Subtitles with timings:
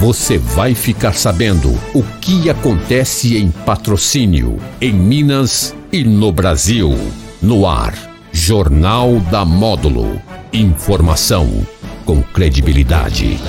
[0.00, 6.96] Você vai ficar sabendo o que acontece em patrocínio, em Minas e no Brasil.
[7.42, 7.92] No ar,
[8.30, 10.22] Jornal da Módulo.
[10.52, 11.66] Informação
[12.04, 13.40] com credibilidade.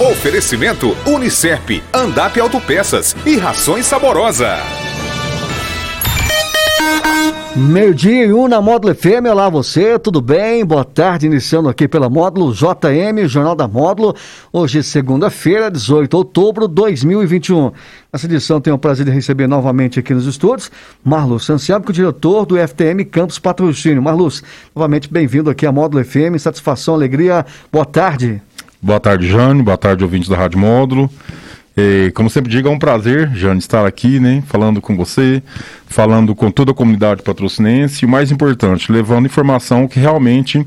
[0.00, 4.56] Oferecimento Unicep, Andap Autopeças e Rações Saborosa.
[7.54, 10.64] Meio-dia e um na Módulo FM, olá você, tudo bem?
[10.64, 14.16] Boa tarde, iniciando aqui pela Módulo JM, Jornal da Módulo.
[14.50, 17.70] Hoje, segunda-feira, 18 de outubro de 2021.
[18.10, 20.70] Nessa edição tenho o prazer de receber novamente aqui nos estúdios
[21.04, 24.02] Marluz Santiago, é diretor do FTM Campus Patrocínio.
[24.02, 24.42] Marluz,
[24.74, 28.40] novamente bem-vindo aqui à Módulo FM, satisfação, alegria, boa tarde.
[28.80, 31.10] Boa tarde, Jane, boa tarde, ouvintes da Rádio Módulo.
[31.76, 35.42] E, como sempre digo, é um prazer, Jane, estar aqui, né, falando com você,
[35.86, 40.66] falando com toda a comunidade patrocinense e, o mais importante, levando informação que realmente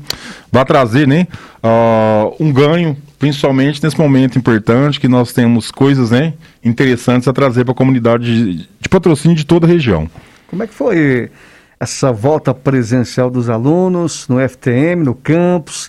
[0.50, 1.28] vai trazer, né,
[1.62, 6.34] uh, um ganho, principalmente nesse momento importante que nós temos coisas, né,
[6.64, 10.10] interessantes a trazer para a comunidade de, de patrocínio de toda a região.
[10.48, 11.30] Como é que foi
[11.78, 15.88] essa volta presencial dos alunos no FTM, no campus?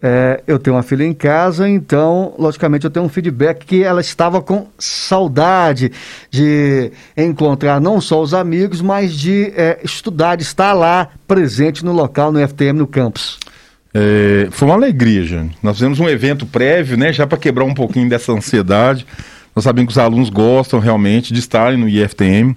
[0.00, 4.00] É, eu tenho uma filha em casa, então, logicamente, eu tenho um feedback que ela
[4.00, 5.90] estava com saudade
[6.30, 11.92] de encontrar não só os amigos, mas de é, estudar, de estar lá presente no
[11.92, 13.40] local, no FTM, no campus.
[13.92, 15.50] É, foi uma alegria, Jane.
[15.60, 19.04] Nós fizemos um evento prévio, né, já para quebrar um pouquinho dessa ansiedade.
[19.56, 22.56] Nós sabemos que os alunos gostam realmente de estarem no IFTM.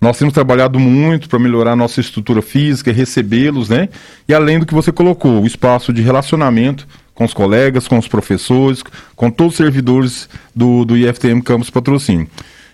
[0.00, 3.90] Nós temos trabalhado muito para melhorar nossa estrutura física, recebê-los, né?
[4.26, 8.08] E além do que você colocou, o espaço de relacionamento com os colegas, com os
[8.08, 8.82] professores,
[9.14, 10.26] com todos os servidores
[10.56, 12.26] do, do IFTM Campus Patrocínio.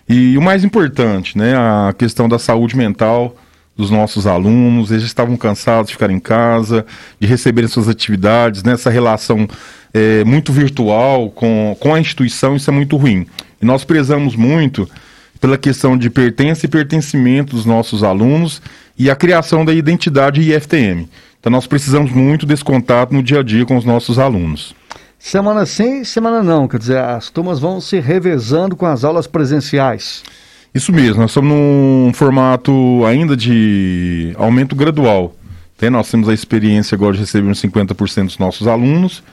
[0.07, 3.35] E o mais importante, né, a questão da saúde mental
[3.75, 6.85] dos nossos alunos, eles estavam cansados de ficar em casa,
[7.19, 9.45] de receberem suas atividades, nessa né, relação
[9.93, 13.27] é, muito virtual com, com a instituição, isso é muito ruim.
[13.61, 14.89] E nós prezamos muito
[15.39, 18.61] pela questão de pertença e pertencimento dos nossos alunos
[18.97, 21.07] e a criação da identidade IFTM.
[21.39, 24.75] Então nós precisamos muito desse contato no dia a dia com os nossos alunos.
[25.19, 30.23] Semana sim, semana não, quer dizer, as turmas vão se revezando com as aulas presenciais.
[30.73, 35.35] Isso mesmo, nós estamos num formato ainda de aumento gradual.
[35.81, 35.89] Né?
[35.89, 39.23] Nós temos a experiência agora de receber uns 50% dos nossos alunos.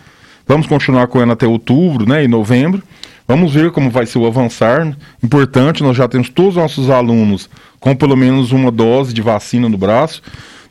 [0.47, 2.82] Vamos continuar com ela até outubro né, e novembro.
[3.27, 4.97] Vamos ver como vai ser o avançar.
[5.22, 7.49] Importante, nós já temos todos os nossos alunos
[7.81, 10.22] com pelo menos uma dose de vacina no braço.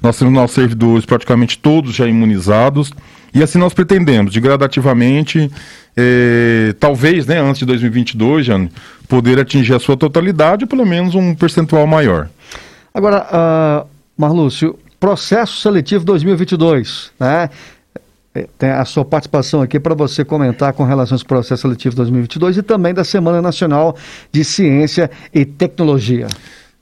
[0.02, 2.92] Nós temos nossos servidores praticamente todos já imunizados.
[3.34, 5.50] E assim nós pretendemos, de gradativamente,
[5.98, 8.70] eh, talvez, né, antes de 2022, Jane,
[9.08, 12.30] poder atingir a sua totalidade, ou pelo menos um percentual maior.
[12.94, 17.50] Agora, uh, Marlúcio, processo seletivo 2022, né?
[18.36, 22.58] É, tem a sua participação aqui para você comentar com relação ao processo seletivo 2022
[22.58, 23.96] e também da Semana Nacional
[24.32, 26.28] de Ciência e Tecnologia.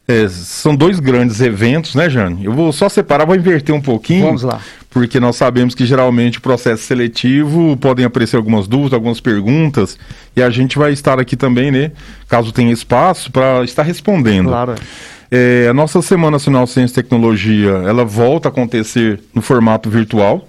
[0.08, 2.46] É, são dois grandes eventos, né, Jane?
[2.46, 4.26] Eu vou só separar, vou inverter um pouquinho.
[4.26, 4.62] Vamos lá.
[4.90, 9.98] Porque nós sabemos que geralmente o processo seletivo podem aparecer algumas dúvidas, algumas perguntas,
[10.36, 11.92] e a gente vai estar aqui também, né,
[12.28, 14.50] caso tenha espaço, para estar respondendo.
[14.50, 14.76] Claro.
[15.30, 19.90] É, a nossa Semana Nacional de Ciência e Tecnologia, ela volta a acontecer no formato
[19.90, 20.46] virtual.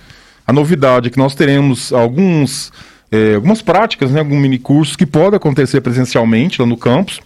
[0.46, 2.72] A novidade é que nós teremos alguns,
[3.10, 7.20] é, algumas práticas, né, alguns mini cursos que podem acontecer presencialmente lá no campus,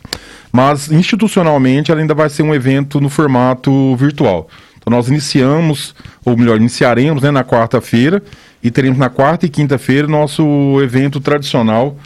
[0.53, 4.49] mas institucionalmente ela ainda vai ser um evento no formato virtual.
[4.87, 5.95] Então nós iniciamos,
[6.25, 8.23] ou melhor, iniciaremos né, na quarta-feira
[8.63, 11.97] e teremos na quarta e quinta-feira nosso evento tradicional.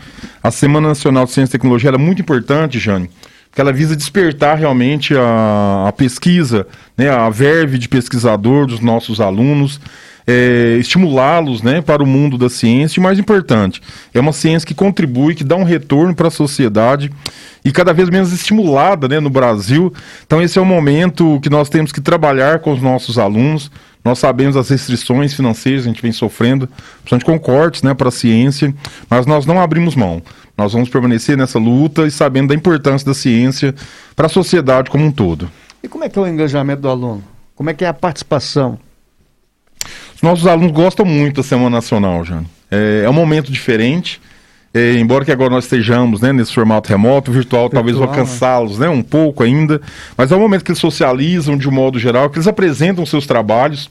[0.43, 3.11] A Semana Nacional de Ciência e Tecnologia é muito importante, Jane,
[3.51, 6.67] porque ela visa despertar realmente a, a pesquisa,
[6.97, 9.81] né, a verve de pesquisador dos nossos alunos,
[10.31, 13.01] é, estimulá-los né, para o mundo da ciência.
[13.01, 13.83] E mais importante,
[14.15, 17.11] é uma ciência que contribui, que dá um retorno para a sociedade
[17.65, 19.93] e cada vez menos estimulada né, no Brasil.
[20.25, 23.71] Então, esse é o momento que nós temos que trabalhar com os nossos alunos.
[24.05, 26.69] Nós sabemos as restrições financeiras que a gente vem sofrendo,
[27.03, 28.73] principalmente com cortes né, para a ciência,
[29.11, 30.23] mas nós não abrimos mão.
[30.57, 33.75] Nós vamos permanecer nessa luta e sabendo da importância da ciência
[34.15, 35.51] para a sociedade como um todo.
[35.83, 37.23] E como é que é o engajamento do aluno?
[37.55, 38.79] Como é que é a participação?
[40.21, 42.47] Os nossos alunos gostam muito da Semana Nacional, Jane.
[42.71, 44.21] É, é um momento diferente.
[44.75, 48.15] É, embora que agora nós estejamos né, nesse formato remoto, virtual, virtual talvez vou né?
[48.15, 49.81] cansá-los né, um pouco ainda,
[50.17, 53.27] mas é um momento que eles socializam de um modo geral, que eles apresentam seus
[53.27, 53.91] trabalhos.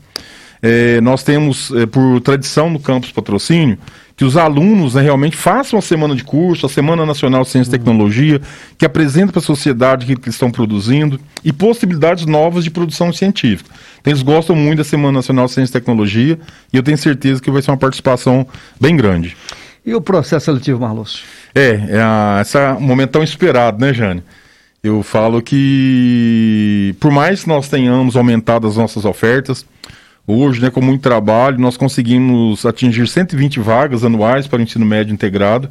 [0.62, 3.78] É, nós temos, é, por tradição no campus patrocínio,
[4.20, 7.70] que os alunos né, realmente façam a semana de curso, a Semana Nacional de Ciência
[7.70, 8.42] e Tecnologia,
[8.78, 13.14] que apresentem para a sociedade o que eles estão produzindo e possibilidades novas de produção
[13.14, 13.70] científica.
[14.02, 16.38] Então, eles gostam muito da Semana Nacional de Ciência e Tecnologia
[16.74, 18.46] e eu tenho certeza que vai ser uma participação
[18.78, 19.38] bem grande.
[19.86, 21.24] E o processo seletivo, Marlúcio?
[21.56, 24.22] É, é a, esse é um momento tão esperado, né, Jane?
[24.84, 29.66] Eu falo que, por mais que nós tenhamos aumentado as nossas ofertas,
[30.32, 35.14] hoje, né, com muito trabalho, nós conseguimos atingir 120 vagas anuais para o ensino médio
[35.14, 35.70] integrado,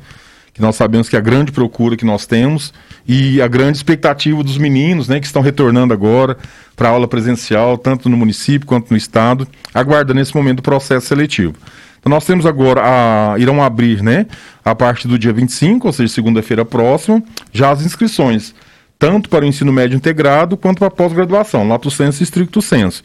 [0.52, 2.74] que nós sabemos que é a grande procura que nós temos
[3.06, 6.36] e a grande expectativa dos meninos, né, que estão retornando agora
[6.74, 11.54] para aula presencial, tanto no município quanto no estado, aguarda nesse momento o processo seletivo.
[12.00, 14.26] Então nós temos agora, a, irão abrir, né,
[14.64, 17.22] a partir do dia 25, ou seja, segunda-feira próxima,
[17.52, 18.54] já as inscrições,
[18.98, 23.04] tanto para o ensino médio integrado quanto para a pós-graduação, lato senso e stricto senso.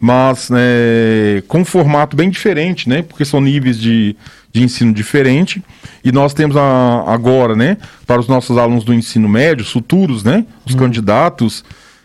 [0.00, 4.16] Mas né, com um formato bem diferente, né, porque são níveis de,
[4.50, 5.62] de ensino diferente.
[6.02, 7.76] E nós temos a, agora, né,
[8.06, 10.78] para os nossos alunos do ensino médio, futuros, né, os hum.
[10.78, 11.62] candidatos,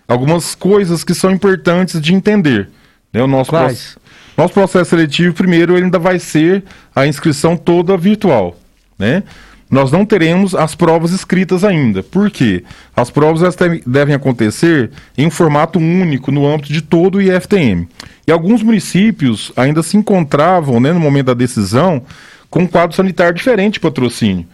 [0.08, 2.70] algumas coisas que são importantes de entender.
[3.14, 3.98] Né, o nosso Quais?
[4.38, 6.64] Nosso processo seletivo, primeiro, ele ainda vai ser
[6.94, 8.58] a inscrição toda virtual,
[9.00, 9.24] né?
[9.70, 12.04] Nós não teremos as provas escritas ainda.
[12.04, 12.64] Por quê?
[12.96, 17.88] As provas devem acontecer em um formato único no âmbito de todo o IFTM.
[18.28, 22.04] E alguns municípios ainda se encontravam, né, no momento da decisão,
[22.50, 24.46] com um quadro sanitário diferente de patrocínio.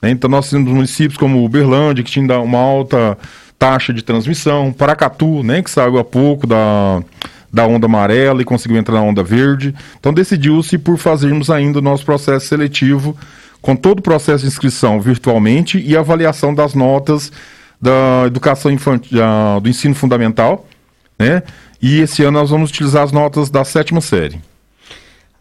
[0.00, 0.10] Né?
[0.10, 3.18] Então nós temos municípios como Uberlândia, que tinha uma alta
[3.58, 7.02] taxa de transmissão, Paracatu, né, que saiu há pouco da,
[7.52, 9.74] da onda amarela e conseguiu entrar na onda verde.
[9.98, 13.16] Então decidiu-se por fazermos ainda o nosso processo seletivo
[13.64, 17.32] com todo o processo de inscrição virtualmente e avaliação das notas
[17.80, 19.18] da educação infantil,
[19.62, 20.66] do ensino fundamental,
[21.18, 21.42] né?
[21.80, 24.38] E esse ano nós vamos utilizar as notas da sétima série.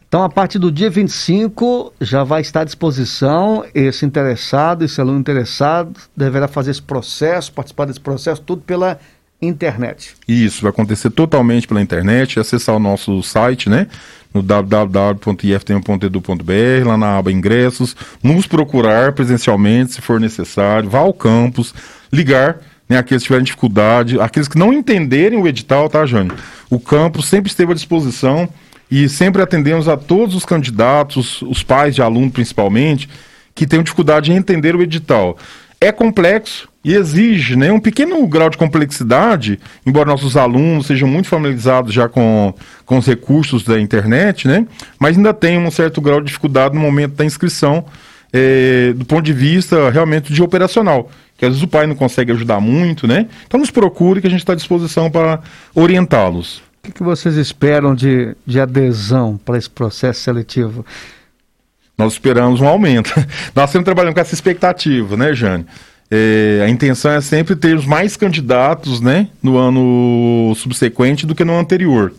[0.07, 5.19] Então, a partir do dia 25, já vai estar à disposição esse interessado, esse aluno
[5.19, 8.99] interessado, deverá fazer esse processo, participar desse processo, tudo pela
[9.41, 10.15] internet.
[10.25, 13.87] Isso, vai acontecer totalmente pela internet, acessar o nosso site, né?
[14.33, 21.73] No www.iftm.edu.br, lá na aba ingressos, nos procurar presencialmente, se for necessário, vá ao campus,
[22.11, 22.59] ligar,
[22.89, 26.31] né, aqueles que tiverem dificuldade, aqueles que não entenderem o edital, tá, Jane?
[26.69, 28.49] O campus sempre esteve à disposição
[28.89, 33.09] e sempre atendemos a todos os candidatos, os pais de aluno principalmente,
[33.55, 35.37] que têm dificuldade em entender o edital.
[35.79, 41.29] É complexo, e exige né, um pequeno grau de complexidade, embora nossos alunos sejam muito
[41.29, 42.53] familiarizados já com,
[42.85, 44.67] com os recursos da internet, né,
[44.99, 47.85] mas ainda tem um certo grau de dificuldade no momento da inscrição,
[48.33, 52.31] é, do ponto de vista realmente de operacional, que às vezes o pai não consegue
[52.31, 53.27] ajudar muito, né?
[53.45, 55.39] Então nos procure que a gente está à disposição para
[55.75, 56.57] orientá-los.
[56.57, 60.83] O que, que vocês esperam de, de adesão para esse processo seletivo?
[61.97, 63.13] Nós esperamos um aumento.
[63.55, 65.65] Nós sempre trabalhando com essa expectativa, né, Jane?
[66.11, 71.57] É, a intenção é sempre ter mais candidatos né, no ano subsequente do que no
[71.57, 72.13] anterior.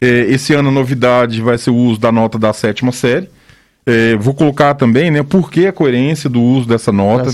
[0.00, 3.28] É, esse ano a novidade vai ser o uso da nota da sétima série.
[3.86, 7.30] É, vou colocar também né, por que a coerência do uso dessa nota.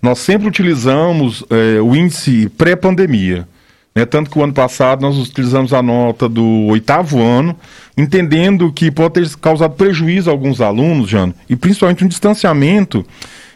[0.00, 3.46] Nós sempre utilizamos é, o índice pré-pandemia.
[3.94, 7.54] Né, tanto que o ano passado nós utilizamos a nota do oitavo ano,
[7.96, 13.04] entendendo que pode ter causado prejuízo a alguns alunos, Jano, e principalmente um distanciamento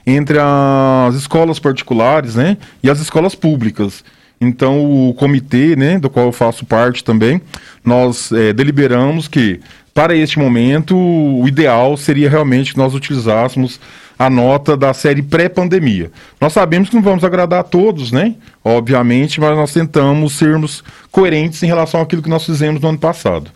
[0.07, 4.05] entre as escolas particulares, né, e as escolas públicas.
[4.41, 7.41] Então, o comitê, né, do qual eu faço parte também,
[7.85, 9.61] nós é, deliberamos que,
[9.95, 13.81] para este momento, o ideal seria realmente que nós utilizássemos
[14.19, 16.11] a nota da série pré-pandemia.
[16.41, 18.35] Nós sabemos que não vamos agradar a todos, né?
[18.65, 23.51] Obviamente, mas nós tentamos sermos coerentes em relação àquilo que nós fizemos no ano passado.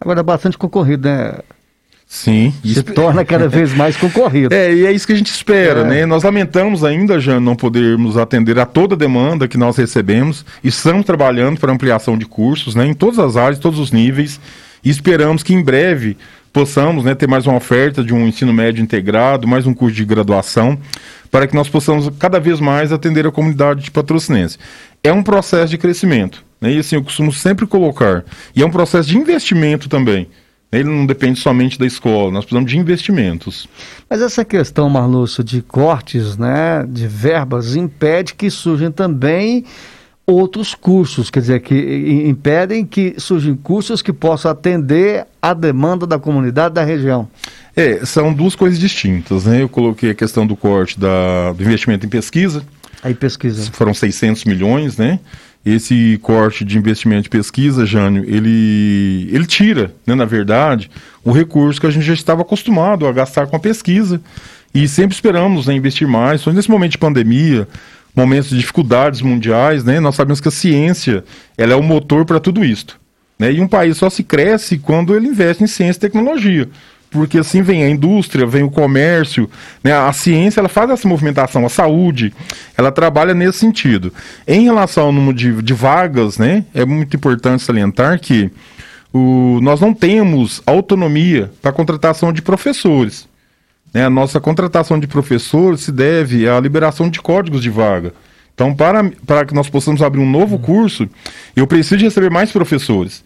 [0.00, 1.38] Agora, é bastante concorrido, né?
[2.08, 2.54] Sim.
[2.64, 4.54] Se torna cada vez mais concorrido.
[4.54, 5.84] É, e é isso que a gente espera, é.
[5.84, 6.06] né?
[6.06, 10.44] Nós lamentamos ainda, já não podermos atender a toda a demanda que nós recebemos.
[10.64, 12.86] Estamos trabalhando para ampliação de cursos, né?
[12.86, 14.40] Em todas as áreas, todos os níveis.
[14.82, 16.16] E esperamos que em breve
[16.50, 20.04] possamos né, ter mais uma oferta de um ensino médio integrado, mais um curso de
[20.04, 20.78] graduação,
[21.30, 24.56] para que nós possamos cada vez mais atender a comunidade de patrocinense.
[25.04, 26.72] É um processo de crescimento, né?
[26.72, 28.24] E assim, eu costumo sempre colocar.
[28.56, 30.26] E é um processo de investimento também.
[30.70, 33.66] Ele não depende somente da escola, nós precisamos de investimentos.
[34.08, 39.64] Mas essa questão, Marlúcio, de cortes, né, de verbas, impede que surjam também
[40.26, 46.18] outros cursos, quer dizer, que impedem que surjam cursos que possam atender a demanda da
[46.18, 47.26] comunidade da região.
[47.74, 49.62] É, são duas coisas distintas, né?
[49.62, 52.62] Eu coloquei a questão do corte da, do investimento em pesquisa.
[53.02, 53.70] Aí pesquisa.
[53.72, 55.18] Foram 600 milhões, né?
[55.64, 60.90] Esse corte de investimento de pesquisa, Jânio, ele, ele tira, né, na verdade,
[61.24, 64.20] o recurso que a gente já estava acostumado a gastar com a pesquisa.
[64.74, 66.40] E sempre esperamos né, investir mais.
[66.40, 67.66] Só nesse momento de pandemia,
[68.14, 71.24] momentos de dificuldades mundiais, né, nós sabemos que a ciência
[71.56, 72.98] ela é o motor para tudo isso.
[73.38, 73.52] Né?
[73.52, 76.68] E um país só se cresce quando ele investe em ciência e tecnologia.
[77.10, 79.48] Porque assim vem a indústria, vem o comércio,
[79.82, 79.92] né?
[79.92, 82.32] a ciência ela faz essa movimentação, a saúde,
[82.76, 84.12] ela trabalha nesse sentido.
[84.46, 86.64] Em relação ao número de, de vagas, né?
[86.74, 88.50] é muito importante salientar que
[89.12, 93.28] o, nós não temos autonomia para a contratação de professores.
[93.92, 94.04] Né?
[94.04, 98.12] A nossa contratação de professores se deve à liberação de códigos de vaga.
[98.54, 101.08] Então, para, para que nós possamos abrir um novo curso,
[101.54, 103.22] eu preciso receber mais professores.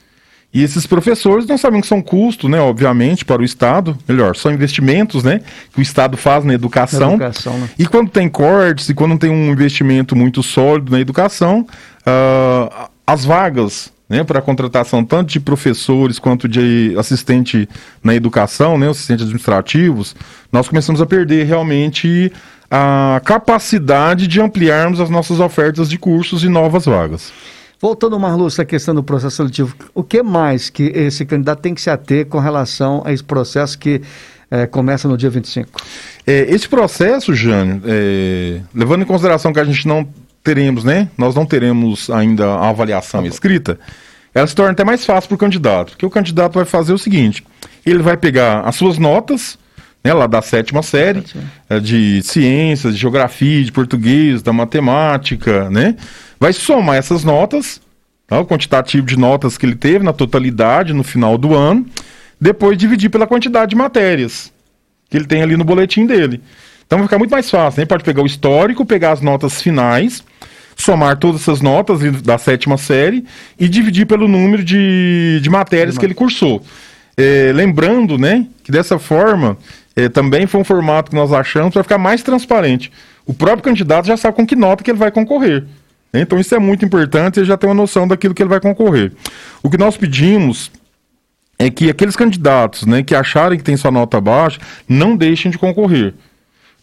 [0.54, 4.52] E esses professores nós sabemos que são custos, né, obviamente, para o Estado, melhor, são
[4.52, 5.40] investimentos, né,
[5.72, 7.16] que o Estado faz na educação.
[7.16, 7.70] Na educação né?
[7.78, 11.66] E quando tem cortes e quando tem um investimento muito sólido na educação,
[12.06, 17.66] uh, as vagas né, para a contratação tanto de professores quanto de assistente
[18.04, 20.14] na educação, né, assistentes administrativos,
[20.52, 22.30] nós começamos a perder realmente
[22.70, 27.32] a capacidade de ampliarmos as nossas ofertas de cursos e novas vagas.
[27.82, 31.80] Voltando, Marlúcio, à questão do processo seletivo, o que mais que esse candidato tem que
[31.80, 34.00] se ater com relação a esse processo que
[34.48, 35.68] é, começa no dia 25?
[36.24, 40.08] É, esse processo, Jânio, é, levando em consideração que a gente não
[40.44, 41.08] teremos, né?
[41.18, 43.76] Nós não teremos ainda a avaliação tá escrita,
[44.32, 46.98] ela se torna até mais fácil para o candidato, porque o candidato vai fazer o
[46.98, 47.44] seguinte:
[47.84, 49.58] ele vai pegar as suas notas,
[50.04, 51.22] né, lá da sétima série,
[51.68, 55.96] é, de ciências, de geografia, de português, da matemática, né?
[56.40, 57.80] vai somar essas notas,
[58.26, 58.40] tá?
[58.40, 61.86] o quantitativo de notas que ele teve na totalidade no final do ano,
[62.40, 64.52] depois dividir pela quantidade de matérias
[65.08, 66.40] que ele tem ali no boletim dele.
[66.86, 67.86] Então vai ficar muito mais fácil, né?
[67.86, 70.24] Pode pegar o histórico, pegar as notas finais,
[70.74, 73.24] somar todas essas notas da sétima série
[73.58, 76.64] e dividir pelo número de, de matérias que ele cursou.
[77.14, 79.58] É, lembrando, né, que dessa forma
[79.94, 82.90] é, também foi um formato que nós achamos para ficar mais transparente.
[83.26, 85.64] O próprio candidato já sabe com que nota que ele vai concorrer.
[86.12, 89.12] Então isso é muito importante e já tem uma noção daquilo que ele vai concorrer.
[89.62, 90.70] O que nós pedimos
[91.58, 94.58] é que aqueles candidatos né, que acharem que tem sua nota baixa
[94.88, 96.14] não deixem de concorrer.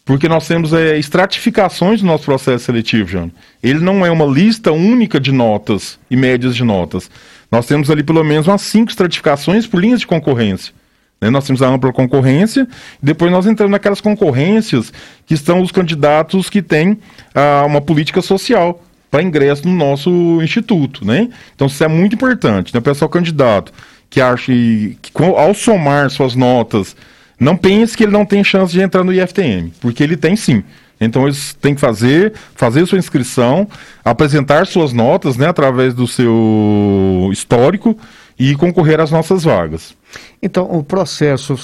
[0.04, 3.30] Porque nós temos é, estratificações no nosso processo seletivo, João.
[3.62, 7.10] Ele não é uma lista única de notas e médias de notas.
[7.52, 10.72] Nós temos ali pelo menos umas cinco estratificações por linhas de concorrência.
[11.20, 11.30] Né?
[11.30, 12.66] Nós temos a ampla concorrência,
[13.02, 14.92] depois nós entramos naquelas concorrências
[15.26, 16.98] que estão os candidatos que têm
[17.34, 20.10] ah, uma política social para ingresso no nosso
[20.40, 21.28] instituto, né?
[21.54, 22.78] Então isso é muito importante, né?
[22.78, 23.72] O pessoal candidato
[24.08, 26.96] que acha que ao somar suas notas,
[27.38, 30.62] não pense que ele não tem chance de entrar no IFTM, porque ele tem sim.
[31.00, 33.66] Então eles têm que fazer, fazer sua inscrição,
[34.04, 37.96] apresentar suas notas, né, através do seu histórico
[38.40, 39.94] e concorrer às nossas vagas.
[40.42, 41.54] Então, o processo,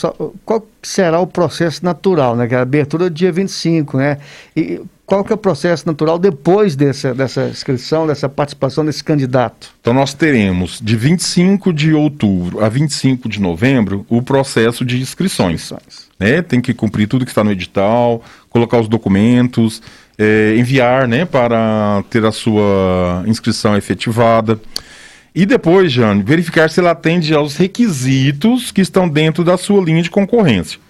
[0.45, 2.47] qual será o processo natural, né?
[2.47, 4.18] Que é a abertura dia 25, né?
[4.54, 9.71] E qual que é o processo natural depois dessa, dessa inscrição, dessa participação desse candidato?
[9.80, 15.62] Então nós teremos de 25 de outubro a 25 de novembro o processo de inscrições.
[15.62, 16.09] inscrições.
[16.21, 16.42] Né?
[16.42, 19.80] Tem que cumprir tudo que está no edital, colocar os documentos,
[20.18, 24.61] é, enviar né, para ter a sua inscrição efetivada.
[25.37, 30.02] E depois, Jane, verificar se ela atende aos requisitos que estão dentro da sua linha
[30.02, 30.81] de concorrência.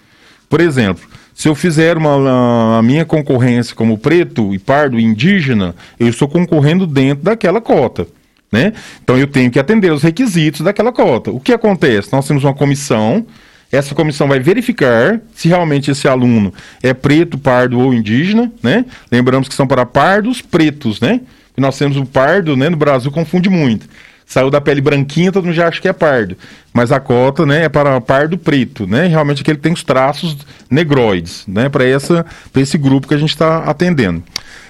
[0.49, 5.75] Por exemplo, se eu fizer uma, a minha concorrência como preto e pardo e indígena,
[5.99, 8.07] eu estou concorrendo dentro daquela cota.
[8.53, 8.73] Né?
[9.03, 11.33] Então eu tenho que atender os requisitos daquela cota.
[11.33, 12.13] O que acontece?
[12.13, 13.27] Nós temos uma comissão,
[13.73, 18.85] essa comissão vai verificar se realmente esse aluno é preto, pardo ou indígena, né?
[19.11, 21.21] Lembramos que são para pardos pretos, né?
[21.59, 22.69] E nós temos o pardo, né?
[22.69, 23.89] No Brasil confunde muito
[24.27, 26.37] saiu da pele branquinha, todo mundo já acha que é pardo.
[26.75, 29.07] Mas a cota, né, é para pardo preto, né?
[29.07, 30.37] Realmente aquele que tem os traços
[30.69, 31.69] negroides, né?
[31.69, 34.23] Para essa, para esse grupo que a gente está atendendo.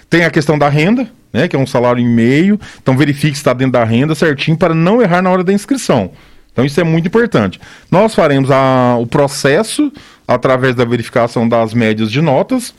[0.08, 1.48] Tem a questão da renda, né?
[1.48, 2.60] Que é um salário e meio.
[2.80, 6.10] Então verifique se está dentro da renda certinho para não errar na hora da inscrição.
[6.52, 7.58] Então isso é muito importante.
[7.90, 9.92] Nós faremos a, o processo
[10.28, 12.75] através da verificação das médias de notas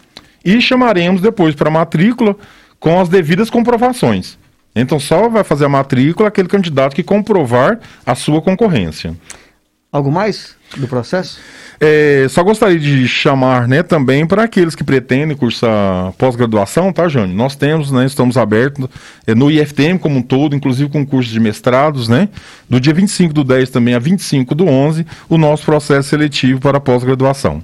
[0.46, 2.36] e chamaremos depois para matrícula
[2.80, 4.38] com as devidas comprovações.
[4.82, 9.16] Então só vai fazer a matrícula aquele candidato que comprovar a sua concorrência.
[9.92, 11.40] Algo mais do processo?
[11.80, 17.36] É, só gostaria de chamar né, também para aqueles que pretendem cursar pós-graduação, tá, Jânio?
[17.36, 18.88] Nós temos, né, estamos abertos
[19.26, 22.30] é, no IFTM como um todo, inclusive com curso de mestrados, né?
[22.68, 26.80] Do dia 25 do 10 também a 25 do 11, o nosso processo seletivo para
[26.80, 27.64] pós-graduação.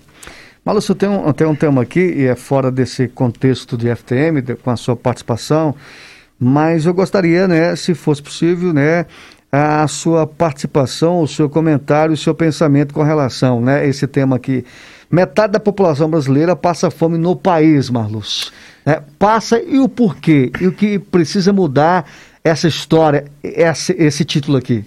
[0.64, 4.56] Malúcio, tem um, tem um tema aqui, e é fora desse contexto de IFTM, de,
[4.56, 5.76] com a sua participação,
[6.44, 9.06] mas eu gostaria, né, se fosse possível, né,
[9.52, 14.36] a sua participação, o seu comentário, o seu pensamento com relação, né, a esse tema
[14.36, 14.66] aqui.
[15.10, 18.52] Metade da população brasileira passa fome no país, Marluz.
[18.86, 19.00] Né?
[19.20, 20.52] Passa e o porquê?
[20.60, 22.06] E o que precisa mudar
[22.44, 24.84] essa história, esse, esse título aqui?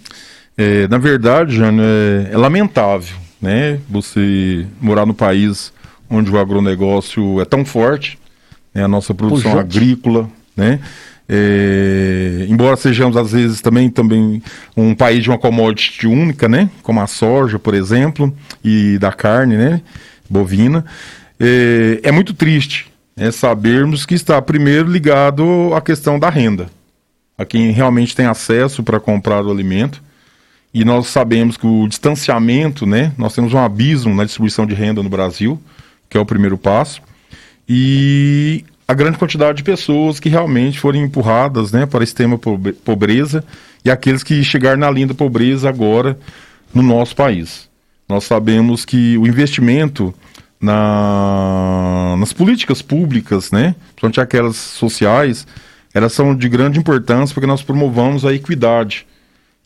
[0.58, 3.78] É, na verdade, Jânio, é, é lamentável né?
[3.88, 5.72] Você morar no país
[6.08, 8.18] onde o agronegócio é tão forte,
[8.72, 8.84] né?
[8.84, 9.78] a nossa produção Pujante.
[9.78, 10.80] agrícola, né?
[11.28, 14.42] É, embora sejamos às vezes também, também
[14.76, 16.70] um país de uma commodity única, né?
[16.82, 19.80] Como a soja, por exemplo, e da carne, né?
[20.30, 20.84] Bovina.
[21.38, 23.30] É, é muito triste né?
[23.30, 26.68] sabermos que está primeiro ligado à questão da renda,
[27.36, 30.02] a quem realmente tem acesso para comprar o alimento.
[30.72, 33.12] E nós sabemos que o distanciamento, né?
[33.16, 35.58] Nós temos um abismo na distribuição de renda no Brasil,
[36.08, 37.00] que é o primeiro passo.
[37.66, 42.38] E a grande quantidade de pessoas que realmente foram empurradas né, para extrema
[42.84, 43.44] pobreza
[43.84, 46.16] e aqueles que chegaram na linha da pobreza agora
[46.72, 47.68] no nosso país.
[48.08, 50.14] Nós sabemos que o investimento
[50.60, 55.46] na, nas políticas públicas, né, principalmente aquelas sociais,
[55.92, 59.04] elas são de grande importância porque nós promovamos a equidade.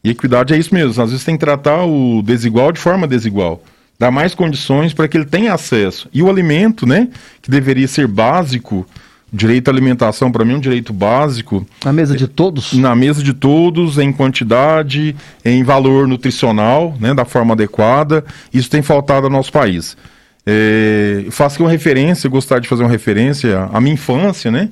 [0.03, 3.63] E equidade é isso mesmo, às vezes tem que tratar o desigual de forma desigual
[4.01, 6.09] dar mais condições para que ele tenha acesso.
[6.11, 7.09] E o alimento, né,
[7.43, 8.87] que deveria ser básico
[9.33, 11.65] Direito à alimentação, para mim, é um direito básico.
[11.85, 12.73] Na mesa de todos?
[12.73, 18.25] Na mesa de todos, em quantidade, em valor nutricional, né, da forma adequada.
[18.53, 19.97] Isso tem faltado ao nosso país.
[20.45, 24.69] É, faço aqui uma referência, gostaria de fazer uma referência à minha infância, né?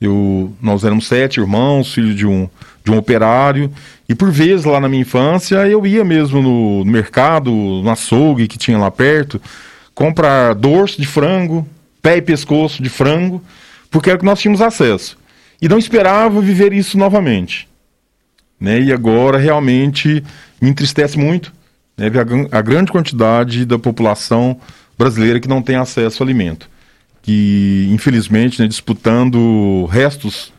[0.00, 2.48] Eu, nós éramos sete irmãos, filho de um,
[2.84, 3.72] de um operário,
[4.08, 8.46] e por vezes lá na minha infância eu ia mesmo no, no mercado, no açougue
[8.46, 9.40] que tinha lá perto,
[9.94, 11.66] comprar dorso de frango,
[12.02, 13.42] pé e pescoço de frango,
[13.90, 15.18] porque era o que nós tínhamos acesso.
[15.60, 17.68] E não esperava viver isso novamente.
[18.60, 18.80] Né?
[18.80, 20.22] E agora realmente
[20.60, 21.52] me entristece muito
[21.96, 24.60] né, ver a, a grande quantidade da população
[24.98, 26.68] brasileira que não tem acesso ao alimento.
[27.22, 30.52] Que, infelizmente, né, disputando restos,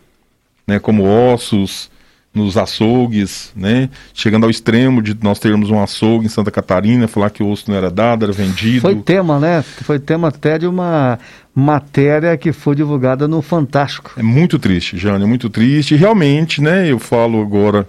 [0.66, 1.90] né, como ossos,
[2.38, 3.90] nos açougues, né?
[4.14, 7.66] Chegando ao extremo de nós termos um açougue em Santa Catarina, falar que o osso
[7.70, 8.82] não era dado, era vendido.
[8.82, 9.62] Foi tema, né?
[9.62, 11.20] Foi tema até de uma
[11.60, 14.12] matéria que foi divulgada no Fantástico.
[14.16, 15.96] É muito triste, Jânio, é muito triste.
[15.96, 17.88] E realmente, né, eu falo agora,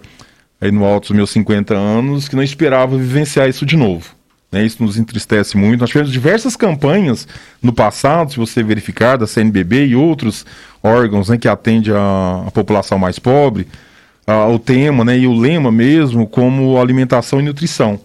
[0.59, 4.17] aí no alto dos meus 50 anos, que não esperava vivenciar isso de novo.
[4.51, 5.81] Né, isso nos entristece muito.
[5.81, 7.29] Nós tivemos diversas campanhas
[7.63, 10.47] no passado, se você verificar, da CNBB e outros
[10.83, 13.69] órgãos né, que atendem a, a população mais pobre,
[14.35, 18.01] o tema né, e o lema mesmo como alimentação e nutrição.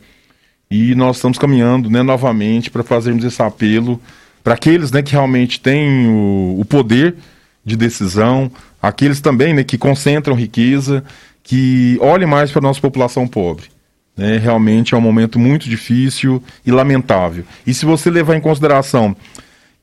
[0.72, 4.02] E nós estamos caminhando né, novamente para fazermos esse apelo
[4.44, 7.16] para aqueles né, que realmente têm o, o, poder
[7.64, 11.04] de decisão, aqueles também né, que concentram riqueza,
[11.42, 13.66] que olhem mais para a nossa população pobre.
[14.18, 14.38] Né?
[14.38, 17.46] Realmente é um momento muito difícil e lamentável.
[17.66, 19.16] E se você levar em consideração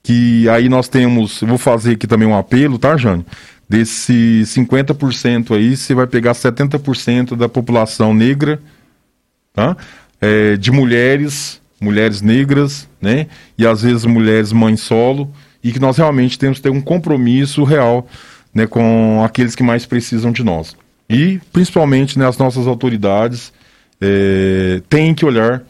[0.03, 3.25] que aí nós temos, vou fazer aqui também um apelo, tá, Jânio?
[3.71, 8.61] Desse 50% aí, você vai pegar 70% da população negra,
[9.53, 9.77] tá?
[10.21, 13.29] É, de mulheres, mulheres negras, né?
[13.57, 17.63] E às vezes mulheres mães solo, e que nós realmente temos que ter um compromisso
[17.63, 18.09] real
[18.53, 20.77] né, com aqueles que mais precisam de nós.
[21.09, 23.53] E, principalmente, né, as nossas autoridades
[24.01, 25.63] é, têm que olhar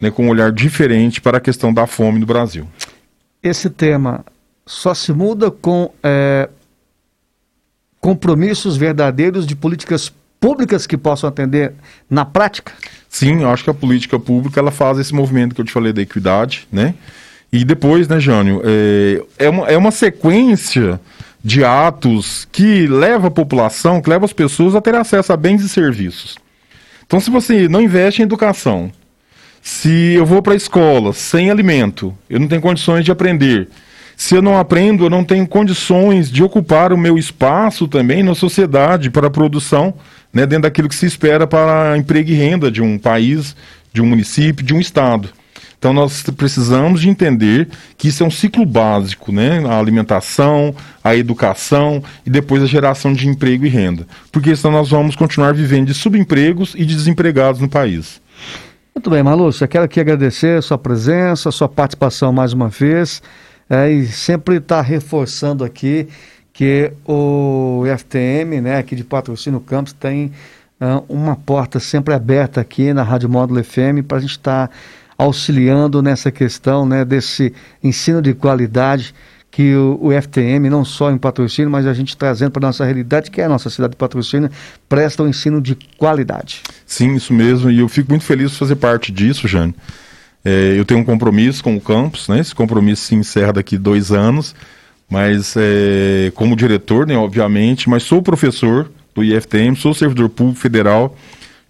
[0.00, 2.66] né, com um olhar diferente para a questão da fome no Brasil.
[3.42, 4.24] Esse tema
[4.64, 6.48] só se muda com é,
[8.04, 11.72] compromissos verdadeiros de políticas públicas que possam atender
[12.10, 12.70] na prática?
[13.08, 15.90] Sim, eu acho que a política pública ela faz esse movimento que eu te falei
[15.90, 16.94] da equidade, né?
[17.50, 21.00] E depois, né, Jânio, é, é, uma, é uma sequência
[21.42, 25.62] de atos que leva a população, que leva as pessoas a ter acesso a bens
[25.62, 26.36] e serviços.
[27.06, 28.92] Então, se você não investe em educação,
[29.62, 33.66] se eu vou para a escola sem alimento, eu não tenho condições de aprender,
[34.16, 38.34] se eu não aprendo, eu não tenho condições de ocupar o meu espaço também na
[38.34, 39.94] sociedade para a produção,
[40.32, 43.56] né, dentro daquilo que se espera para emprego e renda de um país,
[43.92, 45.30] de um município, de um estado.
[45.84, 49.62] Então nós precisamos de entender que isso é um ciclo básico, né?
[49.68, 54.06] A alimentação, a educação e depois a geração de emprego e renda.
[54.32, 58.18] Porque senão nós vamos continuar vivendo de subempregos e de desempregados no país.
[58.94, 63.20] Muito bem, Malúcia, quero aqui agradecer a sua presença, a sua participação mais uma vez
[63.68, 66.08] é, e sempre está reforçando aqui
[66.52, 70.30] que o FTM, né, aqui de Patrocínio Campos, tem
[70.80, 74.74] uh, uma porta sempre aberta aqui na Rádio Módulo FM para a gente estar tá
[75.18, 79.14] auxiliando nessa questão né, desse ensino de qualidade
[79.50, 82.84] que o, o, FTM, não só em patrocínio, mas a gente trazendo para a nossa
[82.84, 84.50] realidade, que é a nossa cidade de patrocínio,
[84.88, 86.60] presta um ensino de qualidade.
[86.84, 89.72] Sim, isso mesmo, e eu fico muito feliz de fazer parte disso, Jane.
[90.44, 92.38] É, eu tenho um compromisso com o campus, né?
[92.40, 94.54] Esse compromisso se encerra daqui dois anos,
[95.08, 101.16] mas é, como diretor, né, obviamente, mas sou professor do IFTM, sou servidor público federal,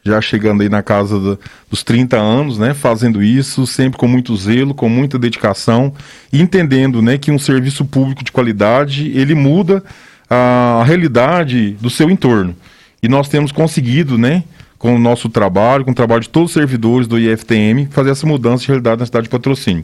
[0.02, 1.38] já chegando aí na casa do,
[1.70, 5.92] dos 30 anos, né, fazendo isso, sempre com muito zelo, com muita dedicação,
[6.32, 9.84] entendendo, né, que um serviço público de qualidade, ele muda
[10.28, 12.56] a, a realidade do seu entorno.
[13.02, 14.42] E nós temos conseguido, né,
[14.84, 18.26] com o nosso trabalho, com o trabalho de todos os servidores do IFTM, fazer essa
[18.26, 19.82] mudança de realidade na cidade de patrocínio.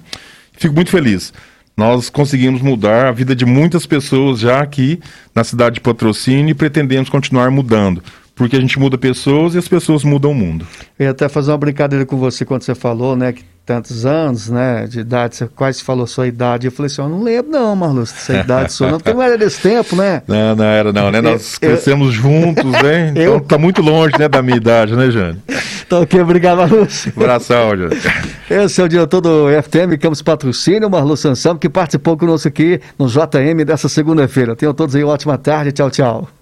[0.52, 1.32] Fico muito feliz.
[1.74, 5.00] Nós conseguimos mudar a vida de muitas pessoas já aqui
[5.34, 8.02] na cidade de patrocínio e pretendemos continuar mudando
[8.40, 10.66] porque a gente muda pessoas e as pessoas mudam o mundo.
[10.98, 14.48] Eu ia até fazer uma brincadeira com você quando você falou, né, que tantos anos,
[14.48, 16.66] né, de idade, você quase falou sua idade.
[16.66, 19.37] Eu falei assim, eu não lembro não, Marluz, essa idade sua, não, porque não era
[19.37, 20.22] desse tempo, né?
[20.26, 21.20] Não, não era não, né?
[21.20, 23.11] Nós eu, crescemos eu, juntos, né?
[23.12, 25.38] Então eu, tá muito longe, né, da minha idade, né, Jane?
[25.87, 27.09] Então, ok, obrigado, Marluz.
[27.14, 27.96] Abração, Jane.
[28.48, 33.07] Esse é o diretor do FTM Campos Patrocínio, Marluz Sansão, que participou conosco aqui no
[33.07, 34.57] JM dessa segunda-feira.
[34.57, 36.39] Tenham todos aí uma ótima tarde, tchau, tchau.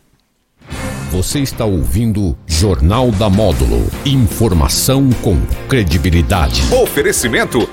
[1.10, 3.86] Você está ouvindo Jornal da Módulo.
[4.04, 6.62] Informação com credibilidade.
[6.74, 7.68] Oferecimento